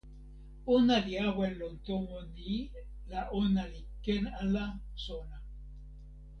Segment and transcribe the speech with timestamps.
[0.75, 2.51] ona li awen lon tomo ni
[3.11, 4.65] la ona li ken ala
[5.05, 5.37] sona.